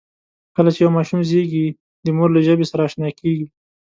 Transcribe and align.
کله 0.55 0.69
چې 0.75 0.79
یو 0.83 0.95
ماشوم 0.97 1.19
زېږي، 1.29 1.65
د 2.05 2.07
مور 2.17 2.29
له 2.35 2.41
ژبې 2.47 2.65
سره 2.71 2.81
آشنا 2.87 3.09
کېږي. 3.19 3.47